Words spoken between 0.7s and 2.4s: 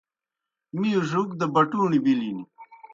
می ڙُوک دہ بَٹُوݨیْ بِلِن۔